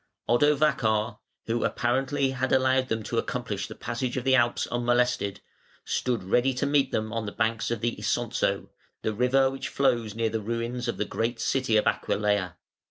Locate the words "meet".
6.65-6.91